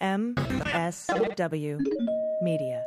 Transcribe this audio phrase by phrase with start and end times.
[0.00, 1.78] MSW
[2.40, 2.84] Media.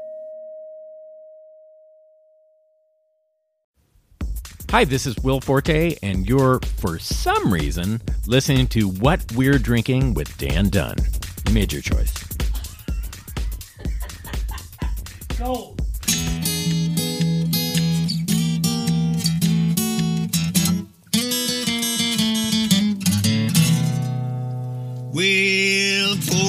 [4.71, 10.15] Hi, this is Will Forte, and you're, for some reason, listening to What We're Drinking
[10.15, 10.95] with Dan Dunn.
[11.47, 12.11] You made your choice.
[15.37, 15.79] Gold.
[25.13, 25.72] Well,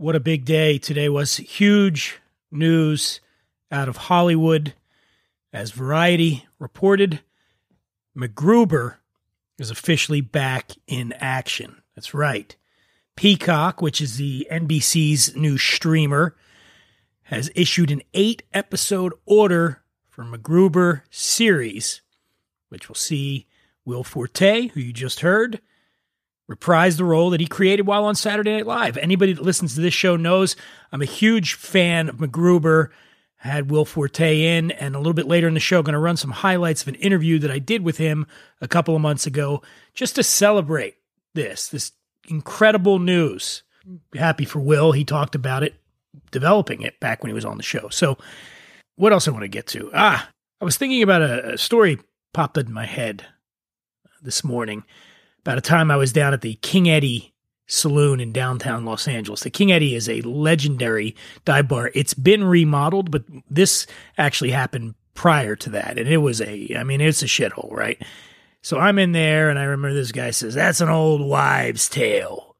[0.00, 1.36] What a big day today was.
[1.36, 3.20] Huge news
[3.70, 4.72] out of Hollywood.
[5.52, 7.20] As Variety reported,
[8.16, 8.94] MacGruber
[9.58, 11.82] is officially back in action.
[11.94, 12.56] That's right.
[13.14, 16.34] Peacock, which is the NBC's new streamer,
[17.24, 22.00] has issued an eight episode order for MacGruber series,
[22.70, 23.46] which will see
[23.84, 25.60] Will Forte, who you just heard,
[26.50, 28.96] reprise the role that he created while on Saturday Night Live.
[28.98, 30.56] Anybody that listens to this show knows
[30.90, 32.88] I'm a huge fan of MacGruber.
[33.36, 36.18] Had Will Forte in, and a little bit later in the show, going to run
[36.18, 38.26] some highlights of an interview that I did with him
[38.60, 39.62] a couple of months ago,
[39.94, 40.96] just to celebrate
[41.32, 41.92] this, this
[42.28, 43.62] incredible news.
[44.14, 44.92] Happy for Will.
[44.92, 45.76] He talked about it,
[46.32, 47.88] developing it back when he was on the show.
[47.88, 48.18] So,
[48.96, 49.90] what else I want to get to?
[49.94, 50.28] Ah,
[50.60, 51.98] I was thinking about a, a story
[52.34, 53.24] popped in my head
[54.20, 54.84] this morning
[55.40, 57.34] about a time I was down at the King Eddie
[57.66, 59.42] Saloon in downtown Los Angeles.
[59.42, 61.90] The King Eddie is a legendary dive bar.
[61.94, 63.86] It's been remodeled, but this
[64.18, 65.98] actually happened prior to that.
[65.98, 68.02] And it was a, I mean, it's a shithole, right?
[68.62, 72.56] So I'm in there and I remember this guy says, That's an old wives' tale.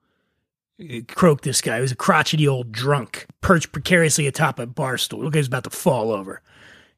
[1.08, 1.76] Croaked this guy.
[1.76, 5.22] He was a crotchety old drunk, perched precariously atop a bar stool.
[5.22, 6.40] Look he was about to fall over.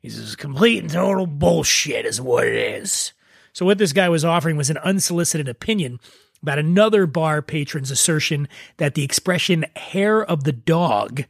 [0.02, 3.12] He says, Complete and total bullshit is what it is.
[3.52, 6.00] So, what this guy was offering was an unsolicited opinion
[6.42, 8.48] about another bar patron's assertion
[8.78, 11.24] that the expression hair of the dog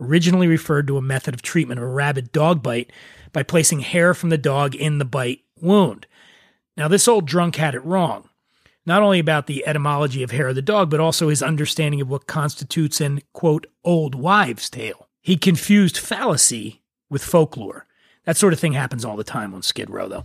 [0.00, 2.92] originally referred to a method of treatment of a rabid dog bite
[3.32, 6.06] by placing hair from the dog in the bite wound.
[6.76, 8.28] Now, this old drunk had it wrong,
[8.86, 12.08] not only about the etymology of hair of the dog, but also his understanding of
[12.08, 15.08] what constitutes an, quote, old wives' tale.
[15.20, 17.86] He confused fallacy with folklore.
[18.24, 20.24] That sort of thing happens all the time on Skid Row, though.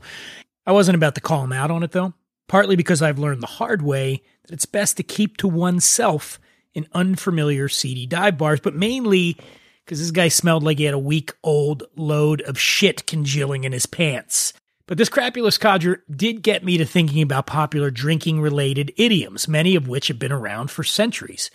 [0.66, 2.13] I wasn't about to call him out on it, though,
[2.47, 6.40] partly because I've learned the hard way that it's best to keep to oneself
[6.74, 9.38] in unfamiliar, seedy dive bars, but mainly
[9.84, 13.72] because this guy smelled like he had a week old load of shit congealing in
[13.72, 14.53] his pants.
[14.85, 19.75] But this crapulous codger did get me to thinking about popular drinking related idioms, many
[19.75, 21.50] of which have been around for centuries.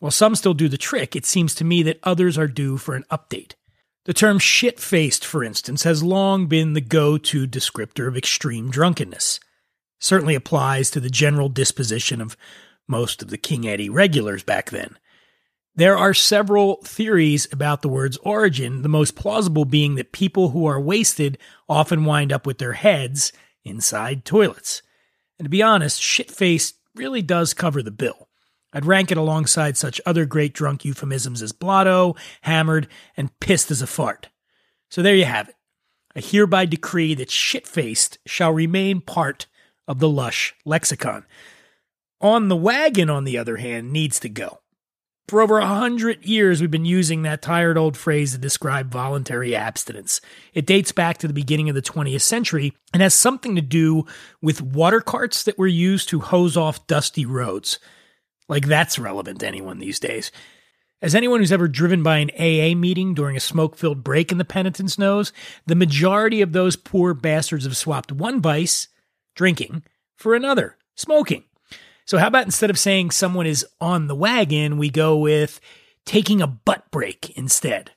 [0.00, 2.94] While some still do the trick, it seems to me that others are due for
[2.94, 3.52] an update.
[4.04, 8.70] The term shit faced, for instance, has long been the go to descriptor of extreme
[8.70, 9.40] drunkenness.
[9.98, 12.36] Certainly applies to the general disposition of
[12.86, 14.98] most of the King Eddie regulars back then.
[15.74, 20.66] There are several theories about the word's origin, the most plausible being that people who
[20.66, 21.38] are wasted
[21.68, 23.32] often wind up with their heads
[23.64, 24.82] inside toilets.
[25.38, 28.28] And to be honest, shit faced really does cover the bill.
[28.74, 33.80] I'd rank it alongside such other great drunk euphemisms as blotto, hammered, and pissed as
[33.80, 34.28] a fart.
[34.90, 35.54] So there you have it.
[36.16, 39.46] I hereby decree that shit faced shall remain part
[39.86, 41.24] of the lush lexicon.
[42.20, 44.60] On the wagon, on the other hand, needs to go.
[45.26, 49.56] For over a hundred years, we've been using that tired old phrase to describe voluntary
[49.56, 50.20] abstinence.
[50.52, 54.04] It dates back to the beginning of the 20th century and has something to do
[54.42, 57.78] with water carts that were used to hose off dusty roads.
[58.48, 60.30] Like that's relevant to anyone these days.
[61.02, 64.38] As anyone who's ever driven by an AA meeting during a smoke filled break in
[64.38, 65.32] the penitence knows,
[65.66, 68.88] the majority of those poor bastards have swapped one vice,
[69.34, 69.82] drinking,
[70.16, 71.44] for another, smoking.
[72.06, 75.60] So, how about instead of saying someone is on the wagon, we go with
[76.06, 77.90] taking a butt break instead?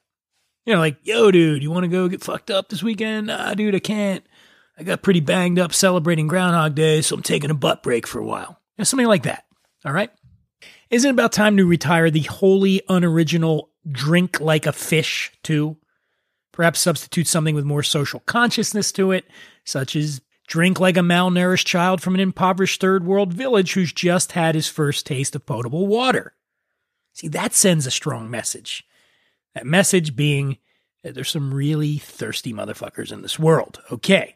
[0.65, 3.27] You know, like, yo, dude, you want to go get fucked up this weekend?
[3.27, 4.25] Nah, dude, I can't.
[4.77, 8.19] I got pretty banged up celebrating Groundhog Day, so I'm taking a butt break for
[8.19, 8.59] a while.
[8.75, 9.45] You know, something like that.
[9.85, 10.11] All right.
[10.89, 15.77] Isn't it about time to retire the wholly unoriginal drink like a fish, too?
[16.51, 19.25] Perhaps substitute something with more social consciousness to it,
[19.63, 24.31] such as drink like a malnourished child from an impoverished third world village who's just
[24.31, 26.33] had his first taste of potable water.
[27.13, 28.85] See, that sends a strong message.
[29.55, 30.57] That message being
[31.03, 33.81] that there's some really thirsty motherfuckers in this world.
[33.91, 34.35] Okay.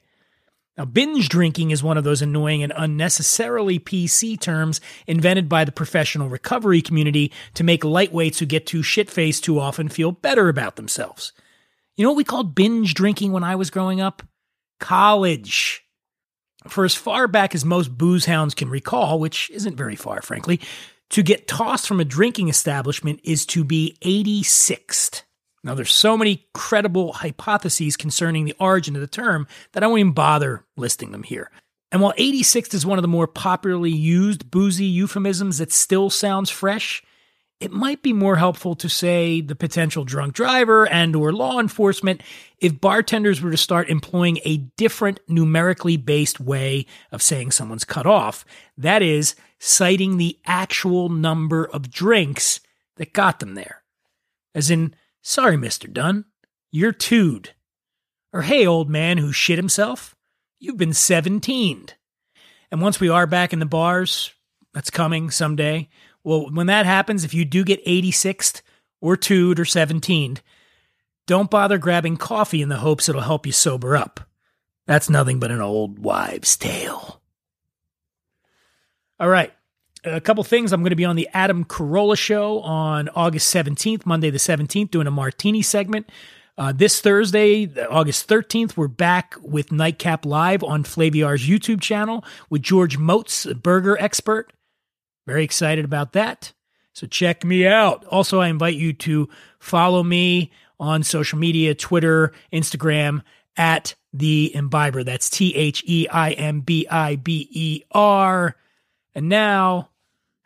[0.81, 5.71] Now, binge drinking is one of those annoying and unnecessarily PC terms invented by the
[5.71, 10.49] professional recovery community to make lightweights who get too shit faced too often feel better
[10.49, 11.33] about themselves.
[11.95, 14.23] You know what we called binge drinking when I was growing up?
[14.79, 15.83] College.
[16.67, 20.59] For as far back as most booze hounds can recall, which isn't very far, frankly,
[21.11, 25.21] to get tossed from a drinking establishment is to be 86th.
[25.63, 29.99] Now, there's so many credible hypotheses concerning the origin of the term that I won't
[29.99, 31.51] even bother listing them here.
[31.91, 36.49] And while 86 is one of the more popularly used boozy euphemisms that still sounds
[36.49, 37.03] fresh,
[37.59, 42.21] it might be more helpful to say the potential drunk driver and or law enforcement
[42.57, 48.07] if bartenders were to start employing a different numerically based way of saying someone's cut
[48.07, 48.45] off.
[48.77, 52.61] That is, citing the actual number of drinks
[52.95, 53.83] that got them there.
[54.55, 55.91] As in, sorry, Mr.
[55.91, 56.25] Dunn,
[56.71, 57.51] you're two'd.
[58.33, 60.15] Or hey, old man who shit himself,
[60.59, 61.91] you've been seventeened.
[62.71, 64.31] And once we are back in the bars,
[64.73, 65.89] that's coming someday.
[66.23, 68.61] Well, when that happens, if you do get 86th
[69.01, 70.41] or 2'd or 17'd,
[71.27, 74.21] don't bother grabbing coffee in the hopes it'll help you sober up.
[74.87, 77.21] That's nothing but an old wives' tale.
[79.19, 79.53] All right.
[80.03, 80.73] A couple things.
[80.73, 84.89] I'm going to be on the Adam Carolla show on August 17th, Monday the 17th,
[84.89, 86.09] doing a martini segment.
[86.57, 92.63] Uh, this Thursday, August 13th, we're back with Nightcap Live on Flaviar's YouTube channel with
[92.63, 94.51] George Motz, a burger expert.
[95.27, 96.51] Very excited about that.
[96.93, 98.03] So check me out.
[98.05, 103.21] Also, I invite you to follow me on social media Twitter, Instagram
[103.55, 105.03] at The Imbiber.
[105.03, 108.55] That's T H E I M B I B E R.
[109.13, 109.90] And now,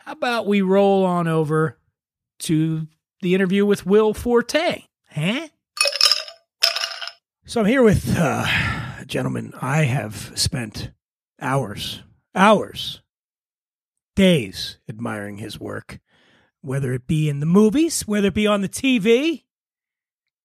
[0.06, 1.80] how about we roll on over
[2.38, 2.88] to
[3.22, 4.84] the interview with Will Forte?
[5.10, 5.48] Huh?
[7.46, 8.46] So I'm here with uh,
[9.00, 10.92] a gentleman I have spent
[11.42, 12.04] hours,
[12.36, 13.02] hours
[14.16, 16.00] days admiring his work,
[16.62, 19.46] whether it be in the movies, whether it be on the TV.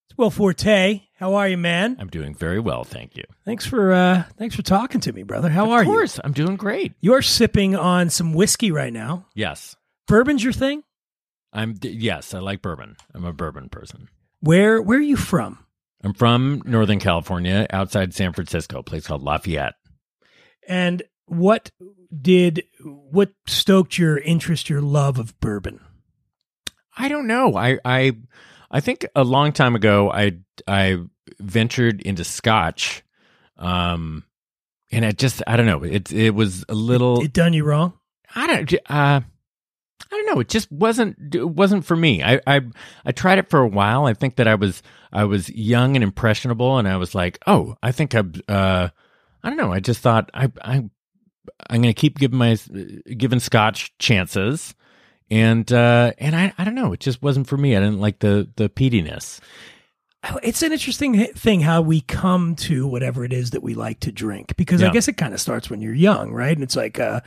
[0.09, 1.03] It's Will Forte.
[1.21, 1.99] How are you, man?
[2.01, 3.25] I'm doing very well, thank you.
[3.45, 5.51] Thanks for uh thanks for talking to me, brother.
[5.51, 5.91] How are you?
[5.91, 6.95] of course, I'm doing great.
[7.03, 9.27] You're sipping on some whiskey right now.
[9.35, 9.77] Yes,
[10.09, 10.83] Bourbon's your thing?
[11.53, 11.77] I'm.
[11.83, 12.97] Yes, I like bourbon.
[13.15, 14.09] I'm a bourbon person.
[14.41, 15.59] Where where are you from?
[16.03, 19.75] I'm from Northern California, outside San Francisco, a place called Lafayette.
[20.67, 21.71] And what
[22.19, 25.81] did what stoked your interest, your love of bourbon?
[26.97, 27.57] I don't know.
[27.57, 28.17] I I
[28.71, 30.99] I think a long time ago I I
[31.39, 33.03] ventured into Scotch,
[33.59, 34.25] um,
[34.91, 35.83] and it just I don't know.
[35.83, 37.21] It it was a little.
[37.23, 37.95] It done you wrong?
[38.35, 38.73] I don't.
[38.89, 39.21] Uh,
[40.13, 40.41] I don't know.
[40.41, 41.35] It just wasn't.
[41.35, 42.23] It wasn't for me.
[42.23, 42.61] I, I
[43.05, 44.07] I tried it for a while.
[44.07, 44.83] I think that I was
[45.13, 48.23] I was young and impressionable, and I was like, oh, I think I.
[48.49, 48.89] Uh,
[49.43, 49.73] I don't know.
[49.73, 50.85] I just thought I I
[51.69, 52.57] I'm going to keep giving my
[53.17, 54.75] giving Scotch chances,
[55.31, 56.93] and uh, and I I don't know.
[56.93, 57.77] It just wasn't for me.
[57.77, 59.41] I didn't like the the peatiness.
[60.43, 64.13] It's an interesting thing how we come to whatever it is that we like to
[64.13, 66.55] drink because I guess it kind of starts when you're young, right?
[66.55, 67.21] And it's like, uh,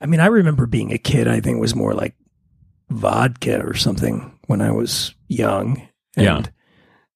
[0.00, 1.26] I mean, I remember being a kid.
[1.26, 2.14] I think it was more like
[2.90, 5.82] vodka or something when I was young.
[6.16, 6.42] And Yeah.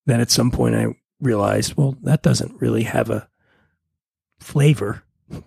[0.07, 0.87] Then at some point I
[1.21, 3.29] realized, well, that doesn't really have a
[4.41, 5.05] flavor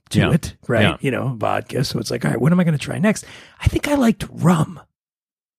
[0.10, 0.32] to Yeah.
[0.34, 0.82] it, right?
[0.82, 0.98] Yeah.
[1.02, 1.84] You know, vodka.
[1.84, 3.26] So it's like, all right, what am I going to try next?
[3.60, 4.80] I think I liked rum.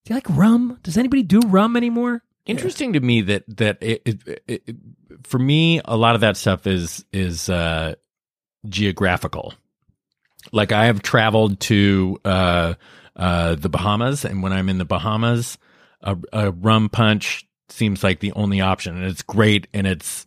[0.05, 0.79] Do you like rum?
[0.83, 2.23] Does anybody do rum anymore?
[2.47, 4.77] Interesting to me that that it, it, it, it-
[5.25, 7.95] for me a lot of that stuff is is uh,
[8.69, 9.55] geographical.
[10.53, 12.75] Like I have traveled to uh,
[13.17, 15.59] uh, the Bahamas, and when I'm in the Bahamas,
[16.03, 20.27] a, a rum punch seems like the only option, and it's great and it's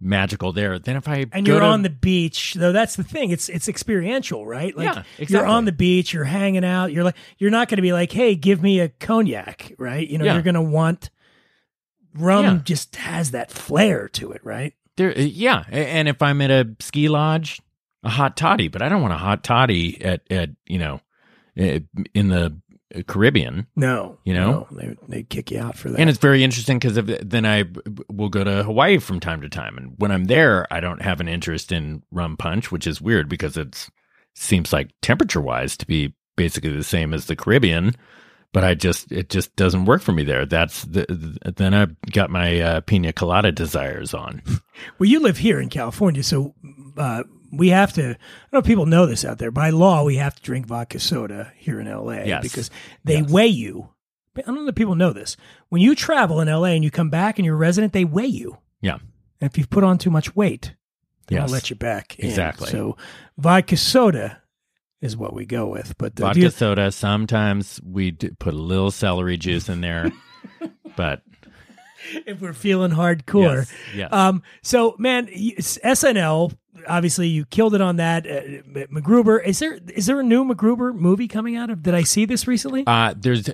[0.00, 0.78] magical there.
[0.78, 3.68] Then if I and you're to- on the beach though that's the thing it's it's
[3.68, 7.68] experiential right like Yeah, you're on the beach you're hanging out you're like you're not
[7.68, 10.32] going to be like hey give me a cognac right you know Yeah.
[10.34, 11.10] you're going to want
[12.14, 12.60] rum Yeah.
[12.64, 17.08] just has that flair to it right There, yeah, and if I'm at a ski
[17.08, 17.60] lodge,
[18.02, 21.00] a hot toddy, but I don't want a hot toddy at at you know,
[21.56, 21.80] eh,
[22.14, 22.58] in the
[23.06, 23.66] Caribbean.
[23.76, 24.66] no You know?
[24.70, 27.64] no, they they kick you out for that And it's very interesting because then I
[28.08, 31.20] will go to Hawaii from time to time, and when I'm there, I don't have
[31.20, 33.88] an interest in rum punch, which is weird because it
[34.34, 37.94] seems like temperature wise to be basically the same as the Caribbean.
[38.52, 40.44] But I just it just doesn't work for me there.
[40.44, 44.42] That's the, the- then I got my uh, pina colada desires on.
[44.98, 46.54] well you live here in california so
[46.96, 48.18] uh we have to i don't
[48.52, 51.52] know if people know this out there by law we have to drink vodka soda
[51.56, 52.42] here in la Yes.
[52.42, 52.70] because
[53.04, 53.30] they Yes.
[53.30, 53.88] weigh you
[54.36, 55.36] I don't know that people know this.
[55.70, 58.26] When you travel in LA and you come back and you're a resident, they weigh
[58.28, 58.56] you.
[58.80, 58.94] Yeah.
[59.40, 60.76] And if you've put on too much weight,
[61.26, 61.42] they Yes.
[61.46, 62.16] don't let you back.
[62.18, 62.26] in.
[62.28, 62.68] Exactly.
[62.70, 62.96] So
[63.36, 64.40] vodka soda
[65.02, 65.98] is what we go with.
[65.98, 66.92] But do Vodka soda.
[66.92, 70.10] Sometimes we put a little celery juice in there,
[70.96, 71.22] but
[72.24, 73.56] if we're feeling hardcore.
[73.68, 74.12] yes, yes.
[74.12, 76.52] Um, so man, SNL.
[76.86, 78.26] Obviously, you killed it on that.
[78.26, 78.40] Uh,
[78.88, 79.44] MacGruber.
[79.44, 81.82] Is there is there a new MacGruber movie coming out of?
[81.82, 82.84] Did I see this recently?
[82.86, 83.48] Uh, there's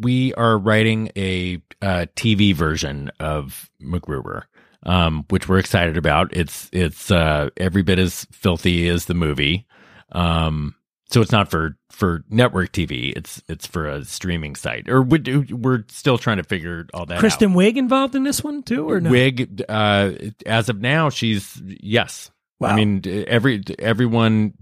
[0.00, 4.42] we are writing a uh, TV version of MacGruber,
[4.84, 6.36] um, which we're excited about.
[6.36, 9.66] It's it's uh, every bit as filthy as the movie.
[10.12, 10.74] Um,
[11.12, 13.12] so it's not for for network TV.
[13.14, 17.04] It's it's for a streaming site, or we do, we're still trying to figure all
[17.06, 17.20] that out.
[17.20, 19.10] Kristen Wiig involved in this one too, or no?
[19.10, 22.30] Wiig, uh, as of now, she's yes.
[22.62, 22.70] Wow.
[22.70, 24.54] I mean, every everyone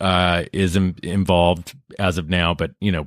[0.00, 3.06] uh, is Im- involved as of now, but you know,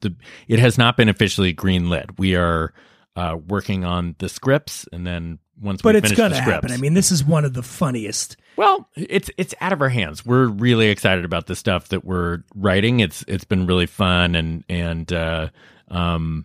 [0.00, 0.14] the
[0.48, 2.18] it has not been officially greenlit.
[2.18, 2.72] We are
[3.14, 6.72] uh, working on the scripts, and then once but we it's going to happen.
[6.72, 8.36] I mean, this is one of the funniest.
[8.56, 10.26] well, it's it's out of our hands.
[10.26, 13.00] We're really excited about the stuff that we're writing.
[13.00, 15.48] It's it's been really fun and and uh,
[15.88, 16.44] um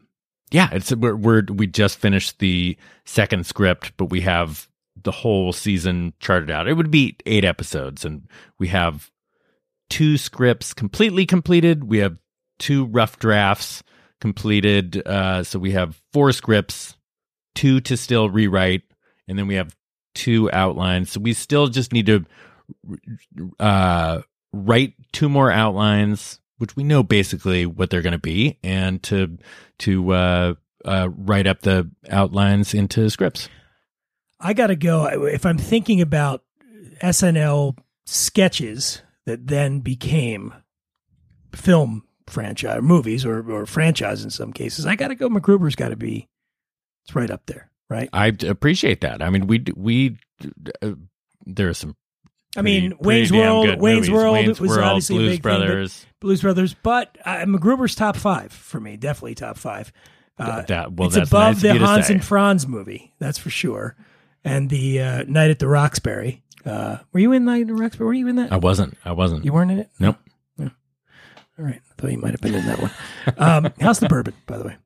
[0.51, 4.67] yeah, it's we're, we're we just finished the second script, but we have
[5.03, 6.67] the whole season charted out.
[6.67, 8.27] It would be eight episodes, and
[8.59, 9.11] we have
[9.89, 11.83] two scripts completely completed.
[11.83, 12.17] We have
[12.59, 13.83] two rough drafts
[14.21, 15.05] completed.
[15.05, 16.95] Uh, so we have four scripts,
[17.55, 18.83] two to still rewrite,
[19.27, 19.75] and then we have
[20.15, 21.11] two outlines.
[21.11, 22.25] So we still just need to
[23.59, 24.21] uh,
[24.53, 29.37] write two more outlines, which we know basically what they're going to be, and to
[29.79, 30.53] to uh,
[30.85, 33.49] uh, write up the outlines into scripts.
[34.41, 35.05] I got to go.
[35.25, 36.43] If I'm thinking about
[37.01, 40.53] SNL sketches that then became
[41.53, 45.29] film franchise movies or, or franchise in some cases, I got to go.
[45.29, 46.27] MacGruber's got to be,
[47.05, 48.09] it's right up there, right?
[48.13, 49.21] I appreciate that.
[49.21, 50.17] I mean, we we
[50.81, 50.93] uh,
[51.45, 51.95] there are some.
[52.57, 54.09] I mean, pretty- Wayne's pretty World, Wayne's.
[54.11, 56.05] World Wayne's was World, obviously a Blues big thing, but- Brothers.
[56.19, 59.91] Blues Brothers, but uh, MacGruber's top five for me, definitely top five.
[60.37, 63.95] Uh, that well, it's that's above nice the Hans and Franz movie, that's for sure.
[64.43, 66.43] And the uh, Night at the Roxbury.
[66.65, 68.07] Uh, were you in Night at the Roxbury?
[68.07, 68.51] Were you in that?
[68.51, 68.97] I wasn't.
[69.05, 69.45] I wasn't.
[69.45, 69.89] You weren't in it?
[69.99, 70.17] Nope.
[71.59, 71.81] All right.
[71.91, 72.91] I thought you might have been in that one.
[73.37, 74.77] Um, how's the bourbon, by the way?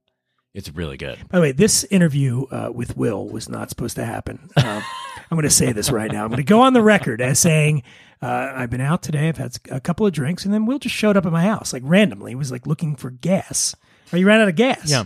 [0.53, 1.17] It's really good.
[1.29, 4.50] By the way, this interview uh, with Will was not supposed to happen.
[4.57, 4.83] Um,
[5.31, 6.24] I'm going to say this right now.
[6.24, 7.83] I'm going to go on the record as saying
[8.21, 9.27] uh, I've been out today.
[9.27, 11.74] I've had a couple of drinks, and then Will just showed up at my house
[11.74, 12.31] like randomly.
[12.31, 13.75] He was like looking for gas.
[14.13, 14.89] Or you ran out of gas.
[14.89, 15.05] Yeah.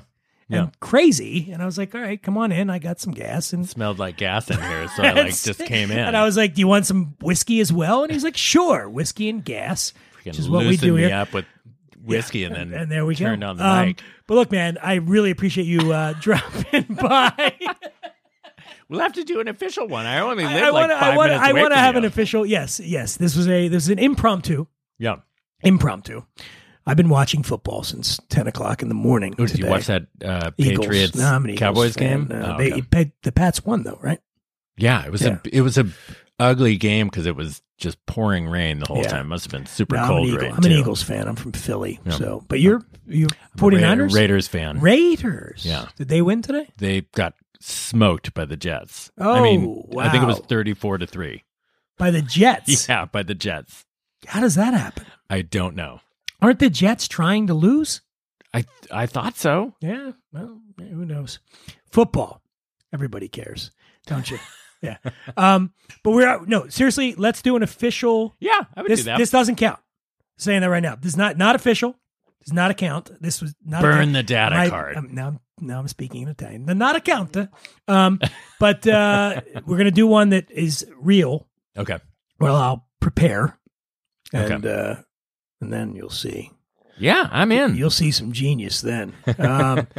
[0.52, 0.70] And Yeah.
[0.80, 1.52] crazy.
[1.52, 2.70] And I was like, all right, come on in.
[2.70, 3.54] I got some gas.
[3.54, 6.00] And it smelled like gas in here, so I like just came in.
[6.00, 8.04] And I was like, do you want some whiskey as well?
[8.04, 11.14] And he's like, sure, whiskey and gas, Freaking which is what we do here.
[11.14, 11.46] up with
[12.04, 13.50] whiskey, and then and there we turned go.
[13.50, 14.02] on the Um, mic.
[14.26, 17.52] But look, man, I really appreciate you uh, dropping by.
[18.88, 20.08] We'll have to do an official one.
[20.08, 22.00] I only live I, I like wanna- five I wanna- minutes I wanna have you.
[22.00, 22.46] an official.
[22.46, 23.18] Yes, yes.
[23.18, 24.66] This was a this was an impromptu.
[24.98, 25.18] Yeah.
[25.62, 26.24] Impromptu.
[26.90, 29.36] I've been watching football since ten o'clock in the morning.
[29.38, 32.26] Oh, did you watch that uh, Patriots No, I'm an Eagles Cowboys fan.
[32.28, 32.42] game?
[32.42, 33.12] Uh, Oh, they, okay.
[33.24, 34.20] the Pats won though, right?
[34.78, 35.38] yeah, it was Yeah.
[35.46, 35.86] a it was a
[36.40, 39.08] ugly game because it was just pouring rain the whole Yeah.
[39.10, 39.28] time.
[39.28, 40.54] Must have been super No, I'm cold an, Eagle.
[40.54, 40.72] I'm an.
[40.72, 41.28] Eagles fan.
[41.28, 42.00] I'm from Philly.
[42.06, 42.12] Yeah.
[42.14, 43.30] So, but you're you're
[43.62, 44.14] I'm a Ra- 49ers?
[44.16, 44.80] Raiders fan.
[44.80, 45.66] Raiders.
[45.66, 45.88] Yeah.
[45.98, 46.68] Did they win today?
[46.78, 49.12] they got smoked by the Jets.
[49.18, 51.44] Oh, I mean, I think it was thirty-four to three.
[51.98, 52.88] By the Jets.
[52.90, 53.86] Yeah, by the Jets.
[54.28, 55.06] How does that happen?
[55.30, 56.00] I don't know.
[56.42, 58.02] Aren't the Jets trying to lose?
[58.54, 59.76] I I thought so.
[59.82, 60.12] Yeah.
[60.32, 61.40] Well, who knows?
[61.92, 62.42] Football.
[62.94, 63.72] Everybody cares,
[64.08, 64.40] don't you?
[64.82, 64.98] yeah.
[65.38, 66.48] Um, but we're out.
[66.48, 68.36] No, seriously, let's do an official.
[68.40, 69.18] Yeah, I would This do that.
[69.18, 69.80] this doesn't count.
[70.38, 70.96] saying that right now.
[70.96, 71.96] This is not not official.
[72.46, 73.12] Does not account.
[73.22, 74.96] This was not Burn the data card.
[74.98, 76.66] I'm, now, I'm- now I'm speaking in Italian.
[76.66, 77.36] The not account.
[77.90, 78.22] Um,
[78.62, 81.48] but uh, we're gonna do one that is real.
[81.78, 82.00] okay.
[82.40, 83.60] Well, I'll prepare,
[84.34, 84.54] Okay.
[84.54, 84.96] and uh,
[85.62, 86.52] and then you'll see.
[86.98, 87.76] Yeah, I'm in.
[87.76, 89.14] You'll see some genius then.
[89.38, 89.88] Um,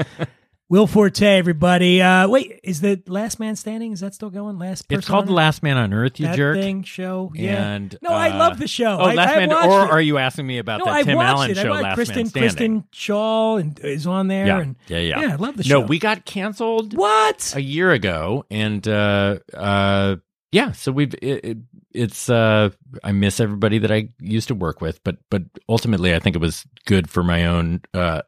[0.71, 2.01] Will Forte, everybody.
[2.01, 3.91] Uh, wait, is the Last Man Standing?
[3.91, 4.57] Is that still going?
[4.57, 5.33] Last person it's called The?
[5.33, 6.57] Last Man on Earth, you that jerk.
[6.59, 7.33] thing show.
[7.35, 7.73] Yeah.
[7.73, 8.97] And no, I uh, love the show.
[9.01, 9.91] Oh, I, Last I Man, or it.
[9.91, 11.57] are you asking me about no, that I've Tim Allen it.
[11.57, 12.51] Show, Last Kristen, Man Standing?
[12.51, 14.47] Kristen Schaal and is on there.
[14.47, 15.21] yeah, and yeah, yeah.
[15.21, 15.81] yeah, I love the show.
[15.81, 17.53] No, we got canceled what?
[17.57, 20.17] a year ago, and uh, uh,
[20.53, 21.59] yeah, so we've it,
[21.93, 22.71] it's uh,
[23.03, 26.41] I miss everybody that I used to work with, but but ultimately, I think it
[26.41, 28.23] was good for my own uh,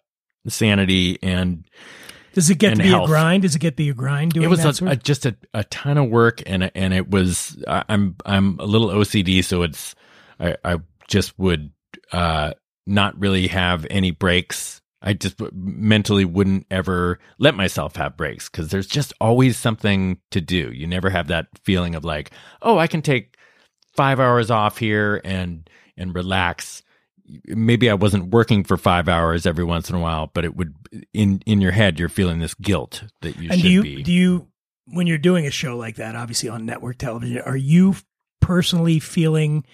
[0.48, 1.64] sanity and
[2.34, 3.04] Does it get to be health.
[3.08, 3.42] a grind?
[3.42, 5.64] Does it get to be a grind doing it was a, a, just a, a
[5.64, 9.94] ton of work and and it was I- i'm i'm a little ocd so it's
[10.40, 10.76] i i
[11.08, 11.70] just would
[12.10, 12.52] uh
[12.86, 18.68] not really have any breaks I just mentally wouldn't ever let myself have breaks because
[18.68, 20.70] there's just always something to do.
[20.70, 22.30] You never have that feeling of like,
[22.62, 23.36] oh, I can take
[23.94, 26.82] five hours off here and and relax.
[27.46, 30.74] Maybe I wasn't working for five hours every once in a while, but it would
[31.12, 34.02] in in your head you're feeling this guilt that you and should do you be.
[34.02, 34.48] do you
[34.86, 37.94] when you're doing a show like that, obviously on network television, are you
[38.40, 39.64] personally feeling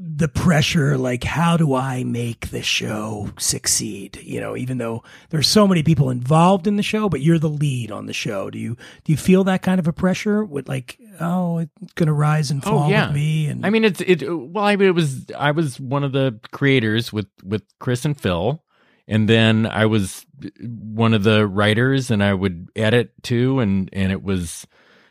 [0.00, 5.48] the pressure like how do i make the show succeed you know even though there's
[5.48, 8.60] so many people involved in the show but you're the lead on the show do
[8.60, 12.52] you do you feel that kind of a pressure with like oh it's gonna rise
[12.52, 13.06] and oh, fall Oh, yeah.
[13.08, 14.22] with me and I mean, it's it.
[14.22, 18.18] Well, I mean, it was I was one of the creators with with Chris and
[18.18, 18.62] Phil,
[19.08, 20.24] and then I was
[20.60, 24.64] one of the writers, and I would edit too, and and it was,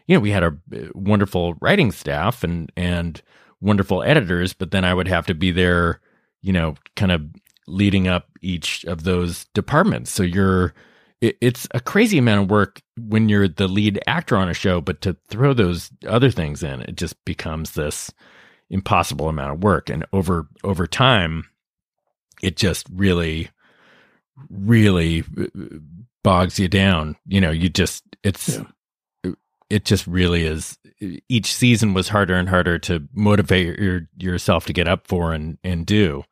[0.08, 3.22] you know, we had a uh, wonderful writing staff and and
[3.62, 6.00] wonderful editors, but then I would have to be there,
[6.42, 7.24] you know, kind of
[7.68, 10.12] leading up each of those departments.
[10.12, 10.74] So you're
[11.22, 14.82] it, it's a crazy amount of work when you're the lead actor on a show,
[14.82, 18.12] but to throw those other things in, it just becomes this
[18.70, 19.90] impossible amount of work.
[19.90, 21.46] And over over time,
[22.42, 23.50] it just really,
[24.50, 25.46] really uh,
[26.24, 27.16] bogs you down.
[27.26, 28.60] You know, you just it's
[29.70, 30.78] it just really is.
[31.30, 35.58] Each season was harder and harder to motivate your, yourself to get up for and
[35.64, 36.24] and do.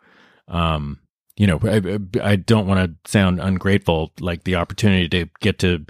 [0.47, 0.99] Um,
[1.37, 4.13] you know, I, I don't want to sound ungrateful.
[4.19, 5.85] Like the opportunity to get to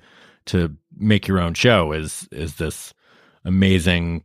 [0.47, 2.93] to make your own show is is this
[3.43, 4.23] amazing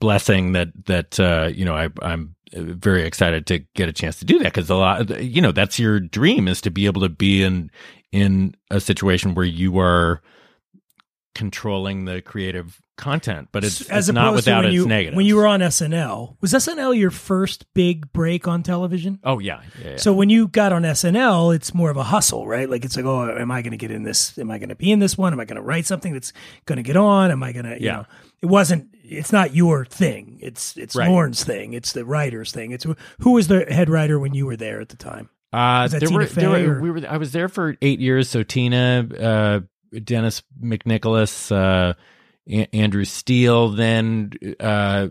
[0.00, 4.24] blessing that that uh, you know I, I'm very excited to get a chance to
[4.24, 7.08] do that because a lot you know that's your dream is to be able to
[7.08, 7.70] be in
[8.12, 10.22] in a situation where you are
[11.34, 15.16] controlling the creative content, but it's, as it's not without its you negatives.
[15.16, 19.62] when you were on SNL was SNL your first big break on television oh yeah,
[19.82, 19.96] yeah, yeah.
[19.96, 22.70] So when you got on SNL, it's more of a hustle, right?
[22.70, 24.38] Like it's like, oh, am I going to get in this?
[24.38, 25.32] Am I going to be in this one?
[25.32, 26.32] Am I going to write something that's
[26.66, 27.30] going to get on?
[27.32, 27.72] Am I going to?
[27.80, 27.92] You Yeah.
[27.96, 28.04] know,
[28.42, 28.88] it wasn't.
[29.02, 30.38] It's not your thing.
[30.40, 31.10] It's it's Right.
[31.10, 31.72] Lorne's thing.
[31.74, 32.70] It's the writer's thing.
[32.70, 32.86] It's
[33.18, 35.28] who was the head writer when you were there at the time?
[35.52, 38.28] Uh, there were, there were, we were, I was there for eight years.
[38.28, 39.60] So Tina, uh,
[40.02, 41.94] Dennis McNicholas, uh,
[42.48, 45.08] A- Andrew Steele then, uh,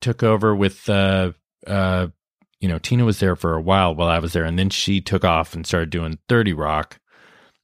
[0.00, 1.32] took over with, uh,
[1.66, 2.08] uh,
[2.60, 5.00] you know, Tina was there for a while while I was there and then she
[5.00, 6.98] took off and started doing 30 Rock.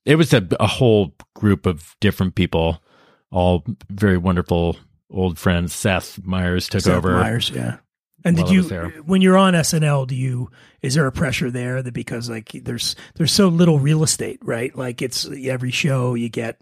[0.05, 2.83] It was a, a whole group of different people,
[3.31, 4.77] all very wonderful
[5.11, 5.75] old friends.
[5.75, 7.13] Seth Meyers took Seth over.
[7.13, 7.79] Meyers, yeah.
[8.25, 8.63] And did you
[9.05, 10.07] when you're on SNL?
[10.07, 10.51] Do you
[10.83, 14.75] is there a pressure there that because like there's there's so little real estate, right?
[14.77, 16.61] Like it's every show you get.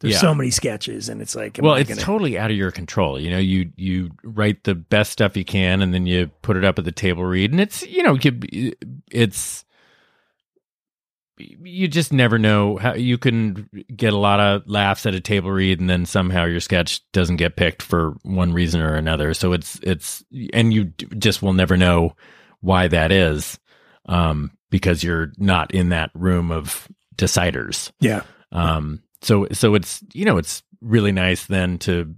[0.00, 0.20] There's Yeah.
[0.20, 3.30] so many sketches, and it's like, well it's gonna- totally out of your control you
[3.30, 6.76] know you you write the best stuff you can and then you put it up
[6.76, 8.18] at the table read and it's you know
[9.12, 9.64] it's
[11.38, 15.50] you just never know how you can get a lot of laughs at a table
[15.50, 19.52] read and then somehow your sketch doesn't get picked for one reason or another so
[19.52, 20.84] it's it's and you
[21.18, 22.14] just will never know
[22.60, 23.58] why that is
[24.06, 28.22] um because you're not in that room of deciders yeah.
[28.52, 32.14] um, so so it's you know it's really nice then to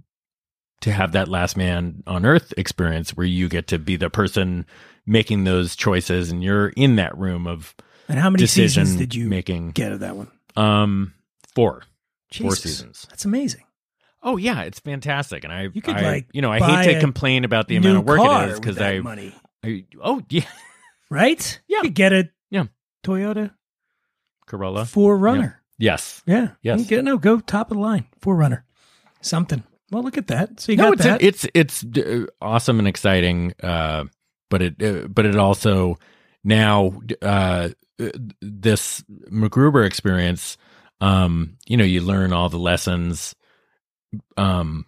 [0.81, 4.65] to have that last man on earth experience where you get to be the person
[5.05, 7.75] making those choices and you're in that room of
[8.07, 9.71] And how many decision seasons did you making.
[9.71, 10.29] get of that one?
[10.55, 11.13] Um,
[11.55, 11.83] four.
[12.33, 13.05] Four seasons.
[13.09, 13.63] That's amazing.
[14.21, 16.99] Oh yeah, it's fantastic, and I You could, I- like, you know I hate to
[16.99, 20.45] complain about the amount of work it is because I, money, I oh yeah
[21.09, 21.61] right?
[21.67, 21.83] Yeah.
[21.83, 22.65] you get a Yeah.
[23.03, 23.51] Toyota
[24.47, 25.55] Corolla 4Runner.
[25.77, 26.85] yes Yeah, Yes.
[26.87, 28.63] Get- no, go top of the line 4Runner,
[29.21, 29.63] something.
[29.91, 30.59] Well, look at that.
[30.59, 31.53] So you no, got it's that.
[31.53, 33.53] it's it's uh, awesome and exciting.
[33.61, 34.05] Uh,
[34.49, 35.97] but it uh, but it also
[36.43, 37.69] now uh,
[38.41, 40.57] this MacGruber experience.
[41.01, 43.35] Um, you know, you learn all the lessons
[44.37, 44.85] um,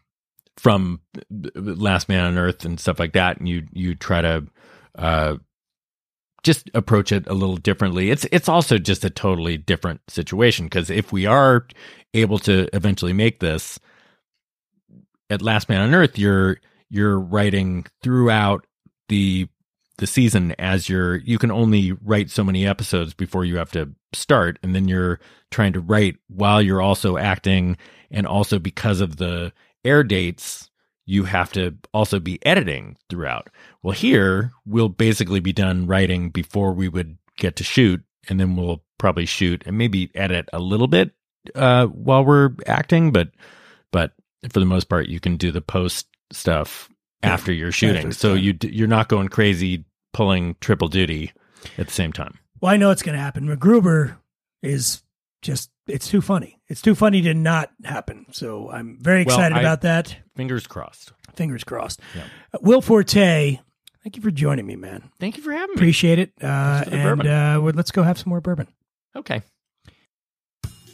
[0.58, 4.48] from Last Man on Earth and stuff like that, and you you try to
[4.98, 5.36] uh,
[6.44, 8.10] just approach it a little differently.
[8.10, 11.68] It's it's also just a totally different situation because if we are
[12.14, 13.80] able to eventually make this
[15.30, 16.58] at Last Man on Earth, you're
[16.90, 18.66] you're writing throughout
[19.10, 19.48] the
[19.98, 23.94] the season as you're you can only write so many episodes before you have to
[24.14, 24.60] start.
[24.64, 25.20] And then you're
[25.52, 27.78] trying to write while you're also acting.
[28.12, 29.52] And also because of the
[29.84, 30.70] air dates
[31.06, 33.50] you have to also be editing throughout.
[33.82, 38.04] Well, here we'll basically be done writing before we would get to shoot.
[38.30, 41.12] And then we'll probably shoot and maybe edit a little bit
[41.56, 43.12] uh while we're acting.
[43.12, 43.30] But
[43.92, 44.12] but
[44.52, 46.90] for the most part you can do the post stuff
[47.24, 51.32] after you're shooting so you you're not going crazy pulling triple duty
[51.78, 53.48] at the same time Well, I know it's going to happen.
[53.48, 54.18] MacGruber
[54.64, 55.02] is
[55.44, 56.60] just, it's too funny.
[56.68, 58.26] It's too funny to not happen.
[58.32, 60.16] So I'm very Well, excited I- about that.
[60.36, 61.14] Fingers crossed.
[61.36, 62.00] Fingers crossed.
[62.16, 62.24] Yeah.
[62.54, 63.60] Uh, Will Forte,
[64.04, 65.10] thank you for joining me, man.
[65.20, 65.76] Thank you for having me.
[65.76, 66.32] Appreciate it.
[66.42, 68.68] Uh, and uh, let's go have some more bourbon.
[69.16, 69.42] Okay.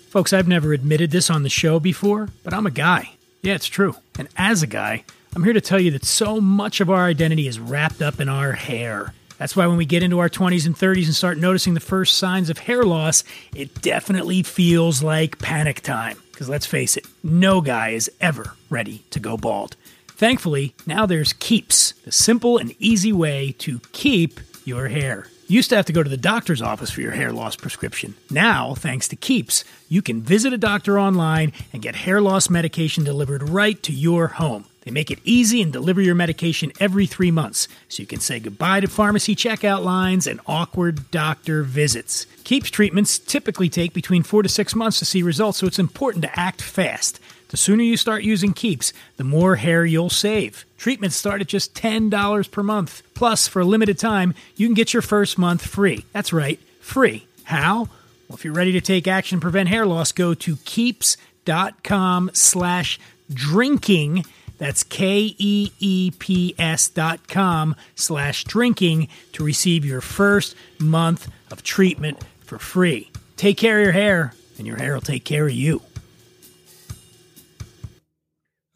[0.09, 3.09] Folks, I've never admitted this on the show before, but I'm a guy.
[3.41, 3.95] Yeah, it's true.
[4.19, 7.47] And as a guy, I'm here to tell you that so much of our identity
[7.47, 9.15] is wrapped up in our hair.
[9.39, 12.19] That's why when we get into our 20s and 30s and start noticing the first
[12.19, 13.23] signs of hair loss,
[13.55, 16.19] it definitely feels like panic time.
[16.31, 19.75] Because let's face it, no guy is ever ready to go bald.
[20.07, 25.25] Thankfully, now there's Keeps, the simple and easy way to keep your hair.
[25.47, 28.13] You used to have to go to the doctor's office for your hair loss prescription.
[28.29, 33.03] Now, thanks to Keeps, you can visit a doctor online and get hair loss medication
[33.03, 34.65] delivered right to your home.
[34.83, 38.39] They make it easy and deliver your medication every three months, so you can say
[38.39, 42.25] goodbye to pharmacy checkout lines and awkward doctor visits.
[42.43, 46.23] Keeps treatments typically take between four to six months to see results, so it's important
[46.23, 47.19] to act fast.
[47.49, 50.65] The sooner you start using Keeps, the more hair you'll save.
[50.77, 53.03] Treatments start at just $10 per month.
[53.13, 56.03] Plus, for a limited time, you can get your first month free.
[56.13, 57.27] That's right, free.
[57.43, 57.89] How?
[58.27, 62.99] Well, if you're ready to take action and prevent hair loss, go to keeps.com slash
[63.31, 64.25] drinking.
[64.63, 71.27] That's K E E P S dot com slash drinking to receive your first month
[71.51, 73.11] of treatment for free.
[73.35, 75.81] Take care of your hair, and your hair will take care of you.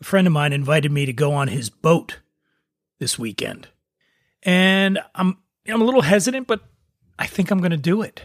[0.02, 2.20] A friend of mine invited me to go on his boat
[3.00, 3.70] this weekend.
[4.44, 5.38] And I'm
[5.70, 6.66] I'm a little hesitant, but
[7.18, 8.24] I think I'm going to do it.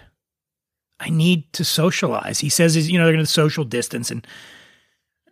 [0.99, 2.41] I need to socialize.
[2.41, 4.11] He says, you know, they're going to social distance.
[4.11, 4.27] And,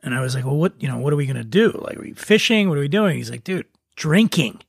[0.02, 1.70] and I was like, well, what, you know, what are we going to do?
[1.72, 2.68] Like, are we fishing?
[2.68, 3.16] What are we doing?
[3.16, 4.60] He's like, dude, drinking.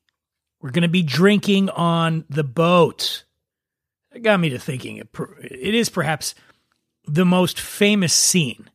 [0.62, 3.24] We're going to be drinking on the boat.
[4.14, 5.08] It got me to thinking it,
[5.42, 6.36] it is perhaps
[7.08, 8.70] the most famous scene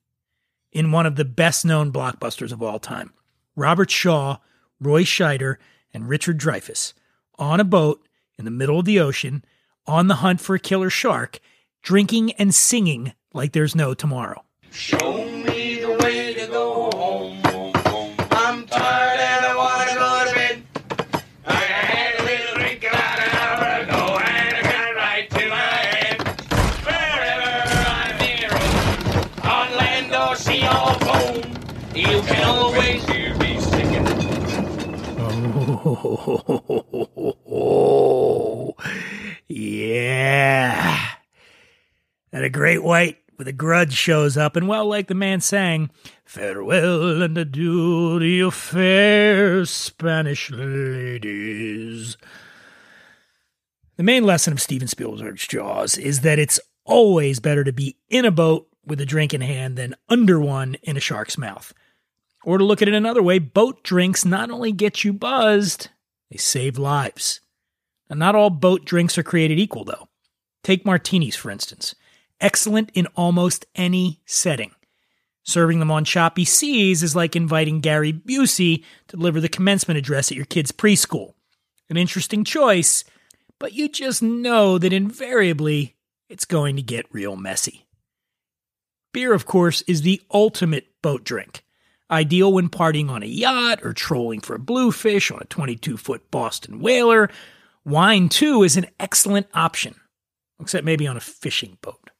[0.72, 3.12] in one of the best known blockbusters of all time.
[3.54, 4.38] Robert Shaw,
[4.80, 5.56] Roy Scheider,
[5.92, 6.92] and Richard Dreyfuss
[7.38, 8.06] on a boat
[8.38, 9.44] in the middle of the ocean
[9.86, 11.38] on the hunt for a killer shark,
[11.82, 14.42] drinking and singing like there's no tomorrow.
[14.70, 15.25] Show
[32.26, 34.06] can always hear me singing.
[37.48, 38.74] Oh,
[39.48, 41.08] yeah.
[42.32, 45.90] And a great white with a grudge shows up, and well, like the man sang,
[46.24, 52.16] Farewell and adieu to you fair Spanish ladies.
[53.96, 58.24] The main lesson of Steven Spielberg's Jaws is that it's always better to be in
[58.24, 61.72] a boat with a drink in hand than under one in a shark's mouth.
[62.46, 65.88] Or to look at it another way, boat drinks not only get you buzzed,
[66.30, 67.40] they save lives.
[68.08, 70.08] Now, not all boat drinks are created equal, though.
[70.62, 71.96] Take martinis, for instance.
[72.40, 74.70] Excellent in almost any setting.
[75.42, 80.30] Serving them on choppy seas is like inviting Gary Busey to deliver the commencement address
[80.30, 81.34] at your kid's preschool.
[81.90, 83.02] An interesting choice,
[83.58, 85.96] but you just know that invariably
[86.28, 87.86] it's going to get real messy.
[89.12, 91.64] Beer, of course, is the ultimate boat drink.
[92.10, 96.30] Ideal when partying on a yacht or trolling for a bluefish on a 22 foot
[96.30, 97.28] Boston whaler.
[97.84, 99.94] Wine, too, is an excellent option,
[100.60, 102.10] except maybe on a fishing boat.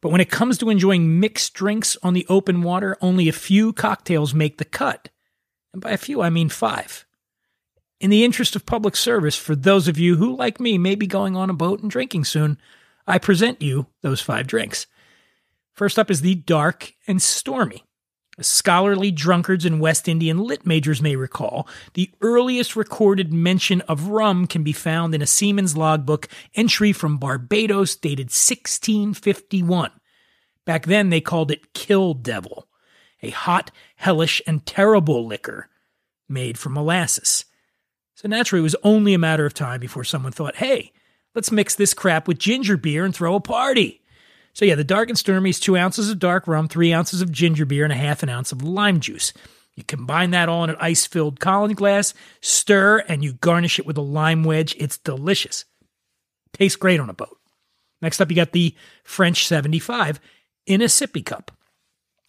[0.00, 3.72] But when it comes to enjoying mixed drinks on the open water, only a few
[3.72, 5.08] cocktails make the cut.
[5.72, 7.06] And by a few, I mean five.
[8.00, 11.06] In the interest of public service, for those of you who, like me, may be
[11.06, 12.58] going on a boat and drinking soon,
[13.06, 14.88] I present you those five drinks.
[15.72, 17.84] First up is the Dark and Stormy.
[18.40, 24.46] Scholarly drunkards and West Indian lit majors may recall, the earliest recorded mention of rum
[24.46, 29.90] can be found in a seaman's logbook entry from Barbados dated 1651.
[30.64, 32.68] Back then, they called it Kill Devil,
[33.22, 35.68] a hot, hellish, and terrible liquor
[36.26, 37.44] made from molasses.
[38.14, 40.92] So naturally, it was only a matter of time before someone thought, hey,
[41.34, 44.01] let's mix this crap with ginger beer and throw a party.
[44.54, 47.32] So yeah, the dark and stormy is two ounces of dark rum, three ounces of
[47.32, 49.32] ginger beer, and a half an ounce of lime juice.
[49.74, 52.12] You combine that all in an ice-filled Collins glass,
[52.42, 54.76] stir, and you garnish it with a lime wedge.
[54.78, 55.64] It's delicious.
[56.52, 57.38] Tastes great on a boat.
[58.02, 60.20] Next up, you got the French 75
[60.66, 61.50] in a sippy cup.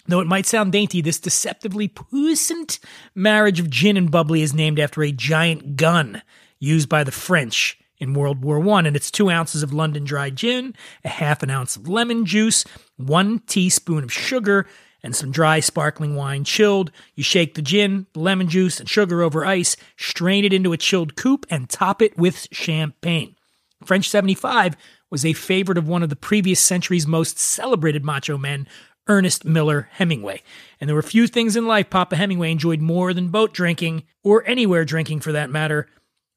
[0.07, 2.79] Though it might sound dainty, this deceptively puissant
[3.15, 6.21] marriage of gin and bubbly is named after a giant gun
[6.59, 10.29] used by the French in World War One, and it's two ounces of London dry
[10.29, 12.65] gin, a half an ounce of lemon juice,
[12.97, 14.67] one teaspoon of sugar,
[15.03, 16.91] and some dry sparkling wine chilled.
[17.15, 21.15] You shake the gin, lemon juice, and sugar over ice, strain it into a chilled
[21.15, 23.35] coupe, and top it with champagne.
[23.83, 24.77] French 75
[25.09, 28.67] was a favorite of one of the previous century's most celebrated macho men,
[29.07, 30.41] Ernest Miller Hemingway.
[30.79, 34.47] And there were few things in life Papa Hemingway enjoyed more than boat drinking, or
[34.47, 35.87] anywhere drinking for that matter.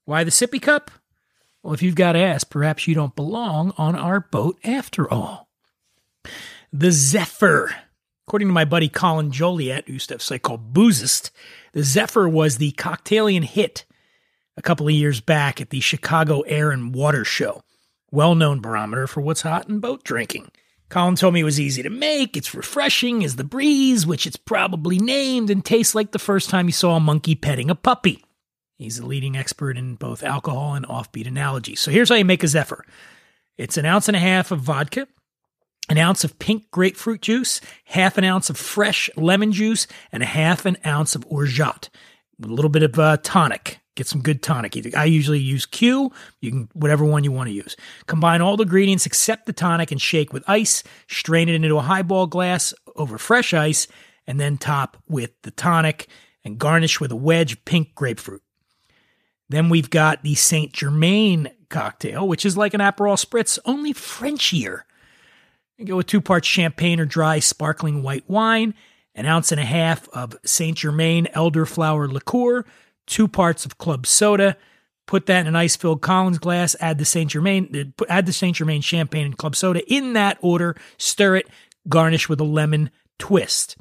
[0.05, 0.91] Why the sippy cup?
[1.67, 5.49] Well, if you've got ass, perhaps you don't belong on our boat after all.
[6.71, 7.75] The Zephyr.
[8.25, 11.29] According to my buddy Colin Joliet, who used to have a site called Boozist,
[11.73, 13.83] the Zephyr was the cocktailian hit
[14.55, 17.63] a couple of years back at the Chicago Air and Water Show.
[18.11, 20.49] Well known barometer for what's hot in boat drinking.
[20.87, 24.37] Colin told me it was easy to make, it's refreshing as the breeze, which it's
[24.37, 28.23] probably named, and tastes like the first time you saw a monkey petting a puppy.
[28.77, 31.79] He's a leading expert in both alcohol and offbeat analogies.
[31.79, 32.85] So here's how you make a Zephyr
[33.57, 35.07] it's an ounce and a half of vodka,
[35.89, 40.27] an ounce of pink grapefruit juice, half an ounce of fresh lemon juice, and a
[40.27, 41.89] half an ounce of orgeat,
[42.39, 43.79] with a little bit of uh, tonic.
[43.95, 44.95] Get some good tonic.
[44.95, 46.11] I usually use Q.
[46.39, 47.75] You can whatever one you want to use.
[48.05, 50.83] Combine all the ingredients except the tonic and shake with ice.
[51.07, 53.87] Strain it into a highball glass over fresh ice,
[54.27, 56.09] and then top with the tonic
[56.45, 58.43] and garnish with a wedge of pink grapefruit.
[59.49, 64.81] Then we've got the Saint Germain cocktail, which is like an Aperol spritz, only Frenchier.
[65.77, 68.73] You go with two parts champagne or dry sparkling white wine,
[69.15, 72.65] an ounce and a half of Saint Germain elderflower liqueur,
[73.05, 74.57] two parts of club soda.
[75.05, 76.75] Put that in an ice-filled Collins glass.
[76.81, 77.93] Add the Saint Germain.
[78.01, 80.75] uh, Add the Saint Germain champagne and club soda in that order.
[80.97, 81.47] Stir it.
[81.87, 83.77] Garnish with a lemon twist.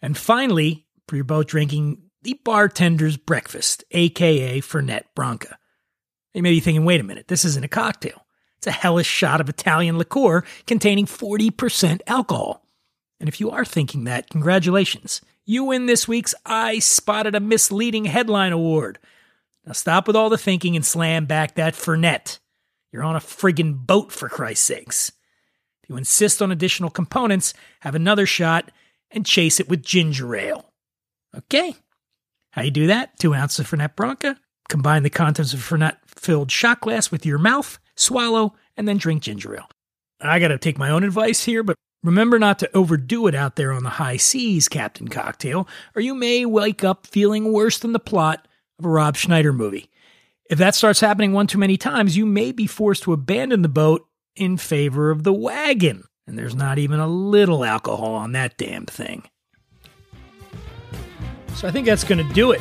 [0.00, 5.58] And finally, for your boat drinking, the bartender's breakfast, aka Fernet Branca.
[6.32, 8.26] You may be thinking, wait a minute, this isn't a cocktail.
[8.56, 12.64] It's a hellish shot of Italian liqueur containing 40% alcohol.
[13.20, 15.20] And if you are thinking that, congratulations.
[15.44, 18.98] You win this week's I Spotted a Misleading Headline Award.
[19.66, 22.38] Now stop with all the thinking and slam back that Fernet.
[22.90, 25.12] You're on a friggin' boat, for Christ's sakes.
[25.82, 28.70] If you insist on additional components, have another shot
[29.10, 30.72] and chase it with ginger ale.
[31.36, 31.76] Okay?
[32.54, 33.18] How you do that?
[33.18, 34.38] Two ounces of Fernet Branca.
[34.68, 39.24] Combine the contents of Fernet filled shot glass with your mouth, swallow, and then drink
[39.24, 39.68] ginger ale.
[40.20, 43.72] I gotta take my own advice here, but remember not to overdo it out there
[43.72, 47.98] on the high seas, Captain Cocktail, or you may wake up feeling worse than the
[47.98, 48.46] plot
[48.78, 49.90] of a Rob Schneider movie.
[50.48, 53.68] If that starts happening one too many times, you may be forced to abandon the
[53.68, 56.04] boat in favor of the wagon.
[56.28, 59.24] And there's not even a little alcohol on that damn thing.
[61.64, 62.60] So I think that's going to do it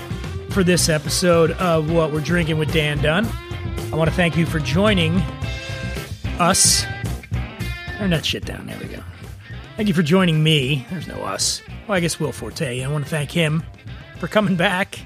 [0.52, 3.28] for this episode of What We're Drinking with Dan Dunn.
[3.92, 5.18] I want to thank you for joining
[6.39, 6.86] us.
[7.98, 8.66] Turn that shit down.
[8.66, 9.04] There we go.
[9.76, 10.88] Thank you for joining me.
[10.89, 11.62] There's no us.
[11.86, 12.82] Well, I guess Will Forte.
[12.82, 13.62] I want to thank him
[14.20, 14.98] for coming back.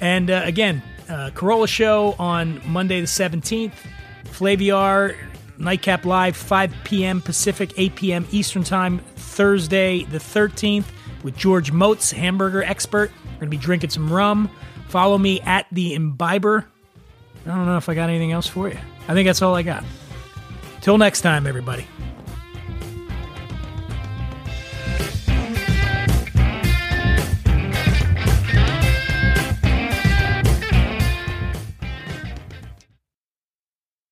[0.00, 3.74] And uh, again, uh, Carolla Show on Monday the 17th.
[4.24, 5.16] Flaviar
[5.56, 7.20] Nightcap Live, 5 p.m.
[7.20, 8.26] Pacific, 8 p.m.
[8.32, 10.86] Eastern Time, Thursday the 13th,
[11.24, 13.10] with George Motz, hamburger expert.
[13.24, 14.48] We're going to be drinking some rum.
[14.88, 16.66] Follow me at the Imbiber.
[17.44, 18.78] I don't know if I got anything else for you.
[19.08, 19.82] I think that's all I got.
[20.82, 21.86] Till next time, everybody.